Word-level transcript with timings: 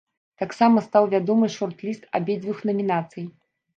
Таксама 0.43 0.83
стаў 0.85 1.03
вядомы 1.11 1.49
шорт-ліст 1.57 2.07
абедзвюх 2.21 2.67
намінацый. 2.71 3.29